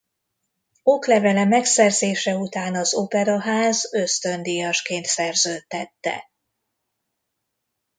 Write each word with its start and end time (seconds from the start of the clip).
Oklevele 0.83 1.45
megszerzése 1.45 2.35
után 2.37 2.75
az 2.75 2.93
Operaház 2.93 3.93
ösztöndíjasként 3.93 5.05
szerződtette. 5.05 6.31